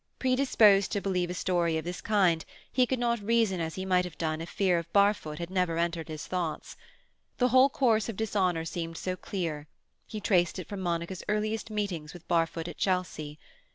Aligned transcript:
Predisposed 0.17 0.91
to 0.93 0.99
believe 0.99 1.29
a 1.29 1.35
story 1.35 1.77
of 1.77 1.85
this 1.85 2.01
kind, 2.01 2.43
he 2.71 2.87
could 2.87 2.97
not 2.97 3.19
reason 3.21 3.59
as 3.61 3.75
he 3.75 3.85
might 3.85 4.03
have 4.03 4.17
done 4.17 4.41
if 4.41 4.49
fear 4.49 4.79
of 4.79 4.91
Barfoot 4.91 5.37
had 5.37 5.51
never 5.51 5.77
entered 5.77 6.07
his 6.07 6.25
thoughts. 6.25 6.75
The 7.37 7.49
whole 7.49 7.69
course 7.69 8.09
of 8.09 8.15
dishonour 8.17 8.65
seemed 8.65 8.97
so 8.97 9.15
clear; 9.15 9.67
he 10.07 10.19
traced 10.19 10.57
it 10.57 10.67
from 10.67 10.79
Monica's 10.79 11.23
earliest 11.29 11.69
meetings 11.69 12.13
with 12.13 12.27
Barfoot 12.27 12.67
at 12.67 12.77
Chelsea. 12.77 13.37